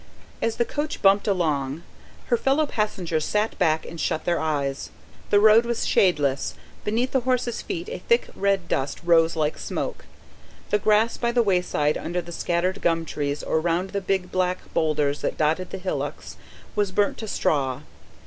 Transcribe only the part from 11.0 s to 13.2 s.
by the wayside, under the scattered gum